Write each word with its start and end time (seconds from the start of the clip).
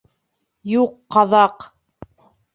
Юҡ 0.71 0.95
ҡаҙаҡ! 1.17 1.69